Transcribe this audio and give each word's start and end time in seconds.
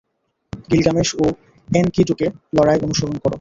Gilgamesh 0.69 1.09
ও 1.17 1.25
এনকিডুকে 1.69 2.27
লড়াইতে 2.55 2.83
অনুসরণ 2.87 3.15
করো। 3.15 3.29